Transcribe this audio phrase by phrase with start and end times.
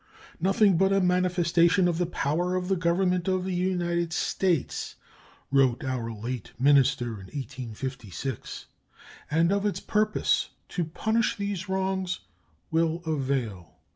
[0.39, 4.95] "Nothing but a manifestation of the power of the Government of the United States,"
[5.51, 8.65] wrote our late minister in 1856,
[9.29, 12.21] "and of its purpose to punish these wrongs
[12.71, 13.75] will avail.